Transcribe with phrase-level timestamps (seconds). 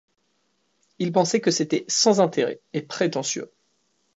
[0.97, 3.51] Il pensait que c'était sans intérêt et prétentieux.